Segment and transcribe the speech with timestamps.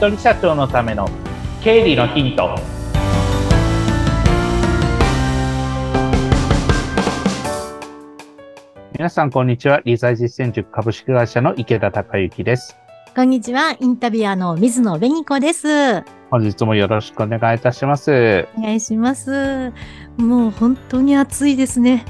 [0.00, 1.06] 人社長のための
[1.62, 2.58] 経理のヒント。
[8.94, 9.82] 皆さんこんにちは。
[9.84, 12.78] 理財実践塾株式会社の池田孝之です。
[13.14, 13.76] こんにちは。
[13.78, 16.02] インタビュアーの水野紅子です。
[16.30, 18.48] 本日もよろしくお願いいたします。
[18.56, 19.70] お願いします。
[20.16, 22.06] もう本当に暑いですね。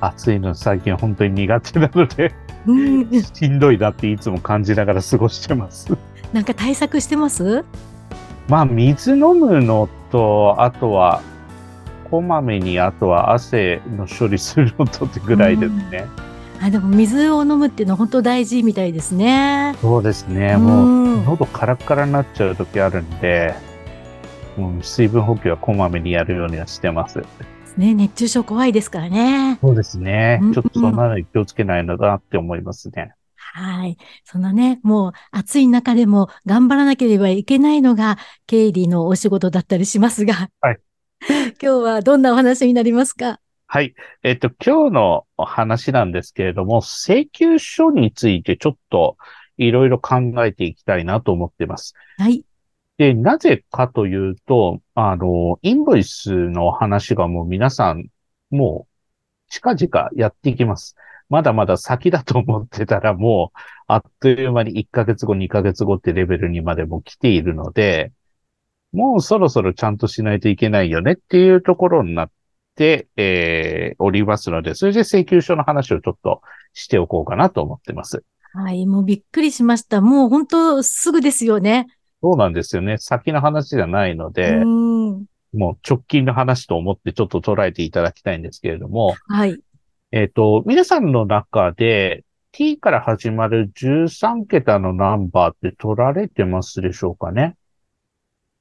[0.00, 2.32] 暑いの最近本当に苦手なので
[2.66, 5.88] うん、しんどいなっていつも感じながら過ごしてます。
[6.32, 7.64] なんか対策してます？
[8.48, 11.22] まあ、水飲むのと、あとは、
[12.10, 16.06] こまめに、あとは汗の処理するのとってぐらいですね。
[16.60, 19.74] あでも水を飲むっていうのは本当大事みたいですね。
[19.80, 20.54] そうですね。
[20.56, 23.54] うんもう、喉カラッカラになっちゃう時あるんで、
[24.56, 27.24] もう水分補給はこまめにやるようにはしてます。
[27.76, 29.58] ね熱中症怖いですからね。
[29.62, 30.52] そうですねうん。
[30.52, 33.14] ちょっとそんなのに気をつけないのだなって思いますね。
[33.54, 33.98] はい。
[34.24, 40.48] そんなね、もう暑い中でも頑張らなければいけないのが経理のお仕事だったりしますが。
[40.62, 40.78] はい。
[41.20, 43.40] 今日はどんなお話になりますか？
[43.66, 43.94] はい。
[44.22, 49.18] えっと、今日のお話なんですけれども、請求書についてちょっと
[49.58, 51.94] いろいろ考えていきたいなと思ってます。
[52.16, 52.44] はい。
[52.96, 58.06] で、なぜかというと、あの、インボイスの話がもう皆さん、
[58.50, 60.96] もう近々やっていきます。
[61.32, 68.12] まだまだ先だと思ってたらもう、 あっという間に1ヶ月後、2ヶ月後ってレベルにまでも来ているので、
[68.92, 72.30] もうそろそろちゃんとしないといけないよねっていうところになっ
[72.74, 76.42] て、えー、おりますので、それで請求書の話をちょっと
[76.74, 78.22] しておこうかなと思ってます。
[78.52, 78.84] はい。
[78.84, 80.02] もうびっくりしました。
[80.02, 81.86] もう本当すぐですよね。
[82.22, 82.98] そうなんですよね。
[82.98, 85.24] 先の話じゃないので、うん。
[85.54, 89.58] もう直近の話と思ってちょっと捉えていただきたいんですけれども、はい。
[90.14, 97.56] えっ、と、皆さんの中で t から始まる13桁のナンバーって取られてますでしょうかね？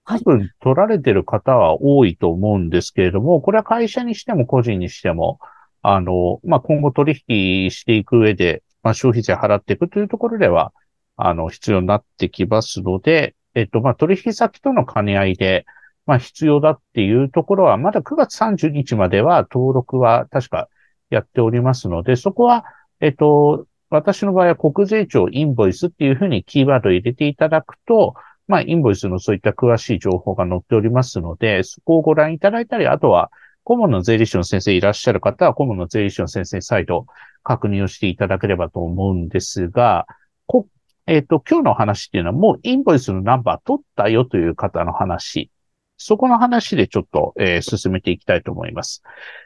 [0.05, 0.23] 多はい。
[0.23, 5.39] 分取られてる方は多いと思うんですけれども、これは会社にしても個人にしても、
[5.81, 10.71] あの、まあ、今後取引していく上で、まあ、消費税払っていくというところでは、
[11.17, 15.65] あの、必要になってきますので、えっと、まあ、取引先との兼ね合いで、
[16.05, 20.69] まあ、必要だっていうところは、まだ9月30日までは登録は確か
[21.11, 22.65] やっておりますので、そこは、
[22.99, 28.15] えっと、私の場合は国税庁インボイスっていうふうにキーワードを入れていただくと、
[28.47, 33.29] まあ、インボイスのそういった詳しい情報が載っておりますので、そこをご覧いただいたり、あとは、
[33.63, 37.05] 顧問の税理士の先生いらっしゃる方は、顧問の税理士の先生再度
[37.43, 40.07] 確認をしていただければと思うんですが、
[40.47, 40.67] こ
[41.07, 45.51] えっ、と、今日の話っていうのはもうインボイスのナンバー取ったよという方の話。
[45.97, 49.03] そこの話でちょっと、えー進めていきたいと思います。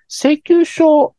[0.08, 1.15] 請求書、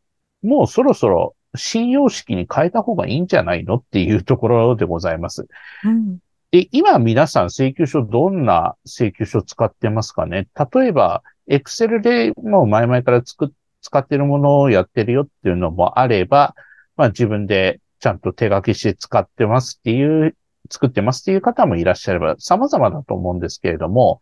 [0.47, 5.47] もうそろそろ信用式に変えた方がいいんじゃないのっていうところでございます。
[5.85, 6.19] うん。
[6.51, 10.49] で、今皆さん請求書どんな請求書使ってますかね？
[10.73, 16.55] 例えば、Excel でもう前々から使ってるものをやってるよっていうのもあれば、
[16.97, 20.37] まあ自分でちゃんと手書きして使ってますっていう、
[20.69, 24.21] 作ってますっていう方もいらっしゃれば様々だと思うんですけれども、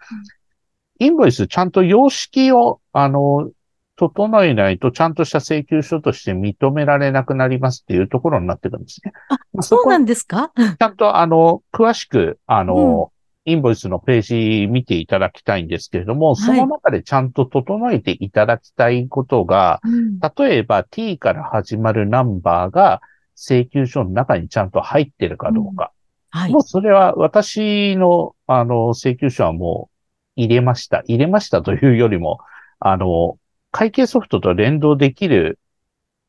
[0.99, 3.51] インボイスちゃんと様式を、あの、
[3.97, 9.12] 整えないとちゃんとした請求書として認められなくなりますっていうところになってくるんですね。
[9.28, 10.50] あ、まあそうなんですか？
[10.78, 13.12] ちゃんと、あの、詳しく、あの、
[13.44, 20.19] インボイスのページ見ていただきたいんですけれども、いその中でちゃんと整えていただきたいことが、うん。
[20.19, 23.03] 例えば t から始まるナンバーが
[23.37, 25.93] 請求書の中にちゃんと入ってるかどうか。
[26.31, 26.61] はいも。
[26.61, 29.91] うそれは私の、あの、請求書はも
[30.37, 31.03] う入れました。
[31.06, 32.38] 入れましたというよりも、
[32.81, 33.37] あの、
[33.75, 35.59] 会計ソフトと連動できる、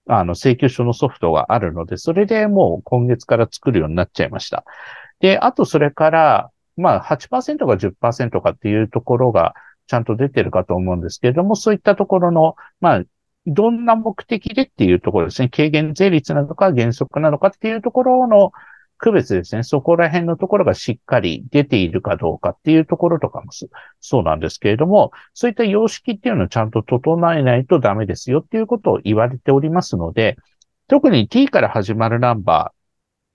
[0.08, 4.66] あの、請求書のソフトがあるので、それでもう今月から作るようになっちゃいました。
[5.20, 9.54] で、あとそれから、まあ8%か10%かっていうところが
[9.86, 13.04] ちゃんと出てるかと思うんですけれども、そういったところの、まあ、
[13.46, 15.50] どんな目的でっていうところですね。
[15.50, 18.54] 軽減税率なのか原則なのかっていうところの
[18.98, 19.64] 区別ですね。
[19.64, 23.52] そこら辺のところがしっかり出ているかどうかっていうところとかも
[24.00, 30.38] そうなんですけれども、そういった様式っていうのをちゃんと整えないとダメですよっていうことを言われておりますので、
[30.88, 32.74] 特に t から始まるナンバ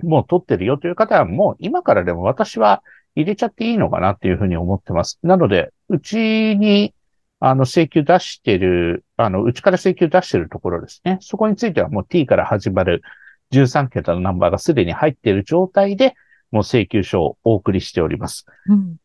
[0.02, 2.82] ー、もう取ってるよという方はもう今からでも私は
[3.14, 5.18] 入れちゃっていいのかなっていうふうに思ってます。
[5.22, 6.16] なので、うち
[6.56, 6.94] に
[7.40, 11.18] あの請求出してる、あの、うちから請求出してるところですね。
[11.20, 13.02] そこについてはもう t から始まる
[13.50, 16.14] 13桁のナンバーがすでに入っている状態で、
[16.50, 18.46] もう請求書をお送りしております。
[18.66, 18.96] うん。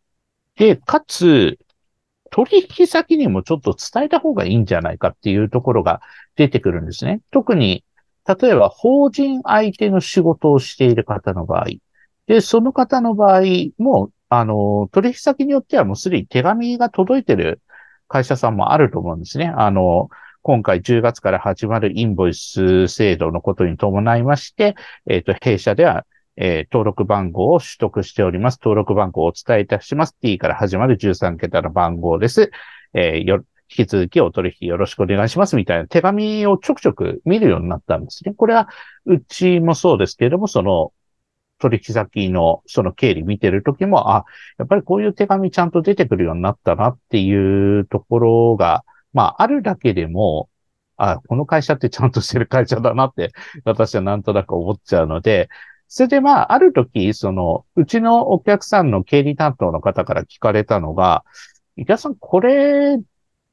[0.56, 1.59] で、かつ、
[2.31, 6.01] 取引先にもちょっと伝えた方がいいんじゃないかっていうところが
[6.36, 7.21] 出てくるんですね。
[7.31, 7.83] 特に、
[8.27, 11.65] 例えば法人相手の仕事をしている方の場合、
[12.27, 13.42] で、その方の場合
[13.77, 17.62] もあの、取引先によってはもうすでに手紙が届いてる
[18.07, 19.53] 会社さんもあると思うんですね。
[19.56, 20.09] あの、
[20.45, 24.75] 今回10月から始まるインボイス制度のことに伴いまして、
[25.07, 26.06] えっ、ー、と、弊社では、
[26.38, 28.59] えー、登録番号を取得しております。
[28.62, 30.15] 登録番号をお伝えいたします。
[30.21, 32.51] T から始まる13桁の番号です。
[32.94, 33.44] えー、よ、
[33.75, 38.36] 引き続きお取引よろしくお願いしますみたいな手紙をちょくちょく見るようになったんですね。
[38.36, 38.69] これは、
[39.07, 40.94] うちもそうですけれども、その、
[41.57, 44.25] 取引先のその経理見てるときも、あ、
[44.59, 48.83] やっぱりこういう手紙ちゃんと出てくるようになったなっていうところが、
[49.16, 50.50] まあ、あるだけでも、
[50.98, 53.32] あ、この会社ってちゃんとしてる会社だなって、
[53.64, 55.50] 私はなんとなく思っちゃうので、
[55.88, 61.24] それでまあ、ある時、その、うちのお客さんの経理担当の方から聞かれたのが、
[61.78, 63.00] 池田さん、これ、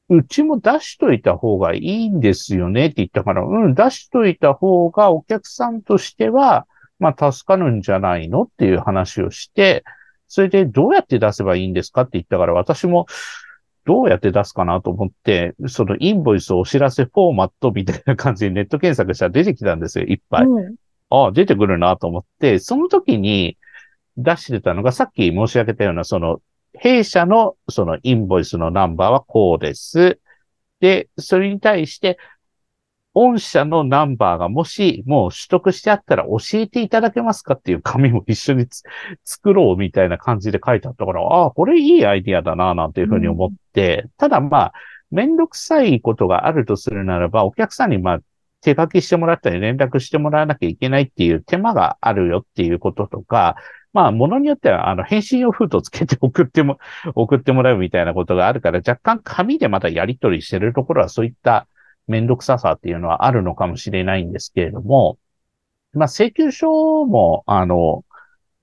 [0.09, 6.67] うちも出しといた方がいいんですよねって言ったから、うん、出しといた方がお客さんとしては、
[6.99, 8.43] まあ、助かるんじゃないの？
[8.43, 9.85] っていう話をして、
[10.29, 12.03] それでどうやって出せばいいんですか？
[12.03, 13.07] って言ったから、私も、
[13.85, 20.45] どうやって出すかなと思って、そのインボイスお知らせフォーマットみたいな感じでネット検索したら出てきたんですよ、いっぱい。
[20.45, 20.75] うん、
[21.11, 23.57] ああ、出てくるなと思って、その時に
[24.17, 26.41] 出してたのが、さっき申し上げたような、その、
[26.75, 30.19] 弊社のそのインボイスのナンバーはこうです。
[30.81, 32.19] で、それに対して、
[33.15, 38.67] 御社のナンバーがもしもう取得してあったら教えていただけますかっていう紙も一緒に
[39.25, 44.73] 作ろうみたいな感じで書いてあったから、ああ、これいいアイディアだな、なんていうふうに思って、うん、ただまあ、
[45.11, 48.21] めんどくさいことがあるとするならば、お客さんにまあ、
[48.63, 53.57] 手書きしてもらったり連絡してもらわなきゃいけないっていう手間があるよっていうこととか、
[53.93, 56.79] まあ、ものによっては、あの、返信用封筒つけて送っても、
[57.15, 61.67] 送ってもらうみたいなことがあるから、若干紙でまたやり取りしてるところは、そういった
[62.07, 65.19] めんどくささっていうのはあるのかもしれないんですけれども、
[65.93, 68.05] まあ、請求書も、あの、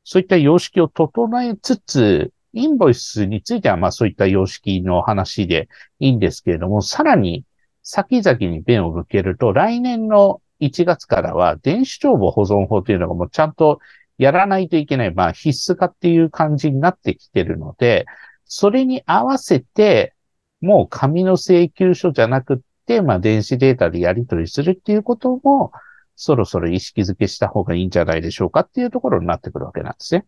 [0.04, 5.70] そういった様式を整えつつ、インボイスについては、まあ、そういった様式の話で
[6.00, 7.46] いいんですけれども、さらに
[7.84, 13.80] 先々に弁を向けると、来年の1月からは電子帳簿保存法というのがもうちゃんと
[14.18, 18.06] やらないといけない、まあ必須化っていう感じになってきてるので、
[18.46, 20.14] それに合わせて、
[20.60, 22.64] もう紙の請求書じゃなくって、
[23.02, 25.72] まあ電子データでやり取りするっていうことも、
[26.16, 30.26] そろそろ意識づけした方がいいんじゃないでしょうかっていうところになってくるわけなんですね。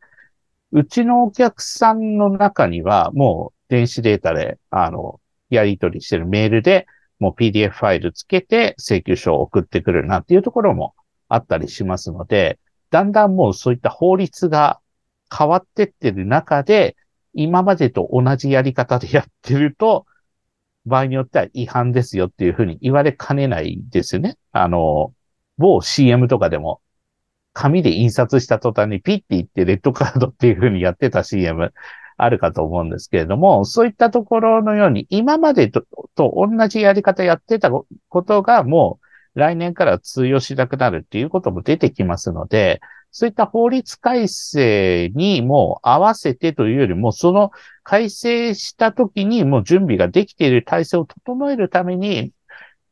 [0.72, 5.20] うちのお客さんの中には、もう電子データで、あの、
[5.50, 6.88] やり取りしてるメールで、
[7.20, 10.96] もう PDF ファイルつけて請求書を送ってくるなっていうところも
[11.28, 12.58] あったりしますので、
[12.90, 14.80] だんだんもうそういった法律が
[15.36, 16.96] 変わってってる中で、
[17.34, 20.06] 今までと同じやり方でやってると、
[20.86, 24.38] 場合によっては違反ですよっていうふうに言われかねないですよね。
[24.52, 25.14] あの、
[25.58, 26.82] 某 CM とかでも、
[27.54, 31.74] 紙で印刷した途端にピッて言ってレッドカードっていうふうにやってた CM
[32.18, 35.86] あるかと思うんですけれども、そういったところのように、今までと
[36.16, 37.86] と同じやり方やってたこ
[38.24, 39.00] とがも
[39.36, 42.82] う来年から通用しなくなるっていうことも出てきますので、
[43.12, 47.52] そういった法律改正にも合わせてというよりも、その
[47.84, 52.32] 改正した時にもう準備ができている体制を整えるために、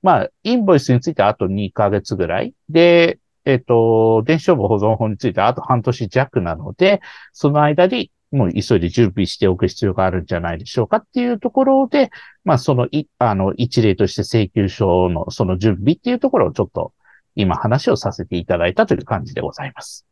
[0.01, 2.53] まあ、インボイスについてあと2ヶ月ぐらい。
[2.69, 7.01] で、えっ、と、電子帳簿保存法についてあと半年弱なので、
[7.33, 12.11] その間にもう急いで準備しておく必要があるんじゃないでしょうかっていうところで、
[12.43, 16.93] まあそのい、あの、一例として請求書のその準備っていうところをちょっと
[17.35, 20.08] 今話をさせていただいたという感じでございます。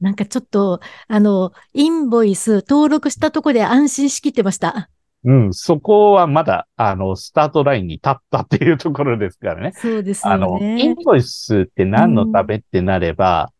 [0.00, 4.90] なんかちょっと、あの、インボイス登録したところで安心しきってました。
[5.24, 9.72] うん、そこはまだ、あの、スタートラインに立ったっていうところですからね。
[9.76, 10.32] そうですね。
[10.32, 13.52] あの、インボイスって何のためってなれば、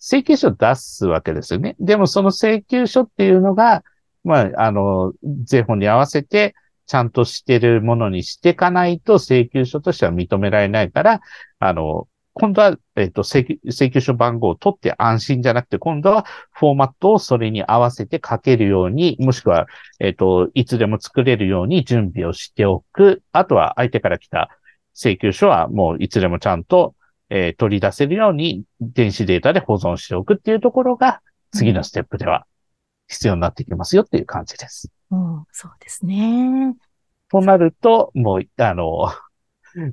[0.00, 1.76] 請求書出すわけですよね。
[1.78, 3.82] でもその請求書っていうのが、
[4.22, 5.12] まあ、あの、
[5.44, 6.54] 税法に合わせて、
[6.86, 11.20] ちゃんとしてるものにしていかないと請求書としては認められないから、
[11.58, 19.66] あの、今度は、えっ、と請求、請求書番号を取って安心じゃなくて、今度はフォーマットをそれに合わせて書けるように、もしくは、
[20.00, 23.22] えっ、と、いつでも作れるように準備をしておく。
[23.32, 24.50] あとは相手から来た
[24.94, 26.94] 請求書はもういつでもちゃんと
[27.30, 31.20] えー、取り出せるように電子データで保存しておくっていうところが
[31.52, 32.46] 次のステップでは
[33.08, 34.90] 必要になってきますよっていう感じです。
[35.10, 36.74] うん、そうですね。
[37.30, 39.10] となると、もう、あの、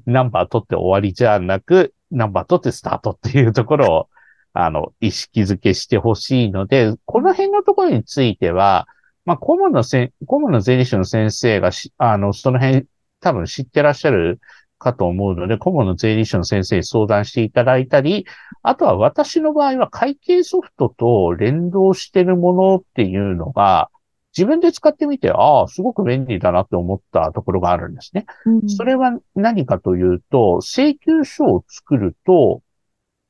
[0.06, 4.10] ナンバー取って終わりじゃなく、ナンバー取ってスタートっていうところを、
[4.54, 8.88] あの、意識づけしてほしいので、この辺のところについては、
[9.26, 12.86] まあ、顧問のせん、顧問の税理士の先生がし、あの、その辺
[13.22, 14.40] 多分知ってらっしゃる
[14.78, 18.26] かと思うので、顧問の税理士の先生に相談していただいたり、
[18.64, 23.90] あとは私の場合は会計ソフトと連動してるものっていうのが、
[24.36, 28.26] 自分で使ってみて、ああ、すごく便利だなって思ったところがあるんですね。
[28.46, 32.62] うんそれは何かというと、請求書を作ると、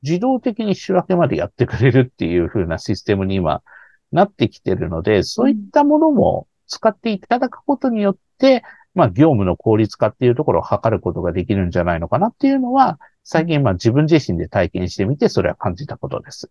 [0.02, 3.62] 自動的に仕分けまでやってくれるっていう風なシステムに今
[4.10, 8.62] なってきてるので、そういったものも使っていただくことによって、
[8.94, 16.50] まあ業務の効率化っていうところを測ることができるんじゃないのかなっていうのは、最近まあ自分自身で体験してみて、それは感じたことです。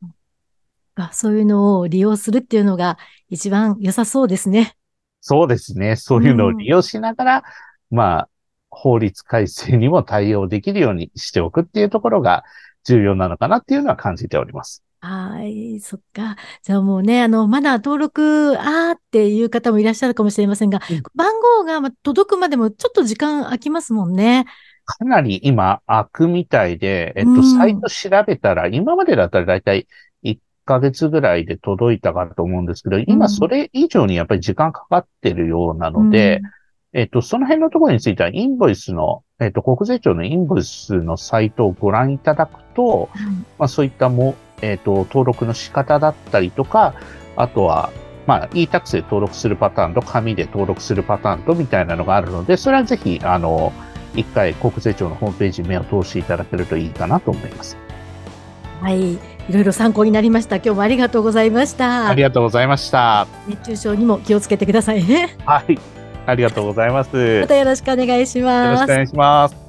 [0.95, 2.98] あそういうのを利用するっていうのが
[3.29, 4.75] 一番良さそうですね。
[5.21, 5.95] そうですね。
[5.95, 7.43] そういうのを利用しながら、
[7.91, 8.29] まあ、
[8.69, 12.43] 法律改正にも対応できるようにしておくっていうところが
[12.83, 14.83] 重要なのかなっていうのは感じております。
[15.03, 16.38] はい、そっか。
[16.62, 24.45] じゃあもうね、あの、まだ登録、あーっていう方もいらっしゃるかもしれませんが、うん番号がま届くまでもちょっと時間空きますもんね。
[24.86, 29.88] かなり今、開くみたいで、えっと、うんサイト調べたら、今までだったらだいたい1
[30.65, 36.41] ヶ月ぐらいで届いたかと思うんですけど、今それ以上にやっぱり時間かかってるようなので、
[36.94, 46.96] えっと、その辺のところについては、インボイスの、えっと、国税庁のインボイスのサイトをご覧いただくと、うんまあ、そういったも、えっと、登録の仕方だったりとか、
[47.38, 47.91] あとは、
[48.27, 53.72] まあ、e-tax で登録するパターンと、紙で登録するパターンと、みたいなのがあるので、それはぜひ、あの、
[54.13, 57.77] 一回国税庁のホームページに目を通していただけるといいかなと思います。
[58.82, 59.18] はい、
[59.50, 60.57] いろいろ参考になりました。
[60.57, 62.21] 今日もありがとうございましたあり。
[62.24, 63.27] がとうございました。
[63.48, 65.38] 熱中症にも気をつけてくださいね。
[65.45, 65.77] はい。
[66.25, 67.17] ありがとうございます。
[67.17, 68.95] よまたよろしくお願いしろますしくお。
[68.95, 69.61] 願いします。